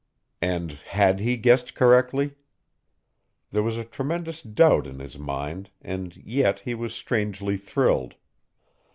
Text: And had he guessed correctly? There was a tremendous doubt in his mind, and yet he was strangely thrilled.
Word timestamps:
And 0.41 0.71
had 0.71 1.19
he 1.19 1.37
guessed 1.37 1.75
correctly? 1.75 2.33
There 3.51 3.61
was 3.61 3.77
a 3.77 3.83
tremendous 3.85 4.41
doubt 4.41 4.87
in 4.87 4.97
his 4.97 5.19
mind, 5.19 5.69
and 5.79 6.17
yet 6.17 6.61
he 6.61 6.73
was 6.73 6.95
strangely 6.95 7.55
thrilled. 7.55 8.15